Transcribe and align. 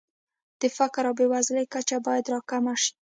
د 0.59 0.63
فقر 0.77 1.03
او 1.09 1.13
بېوزلۍ 1.19 1.65
کچه 1.73 1.97
باید 2.05 2.31
راکمه 2.33 2.73
شي. 2.81 2.91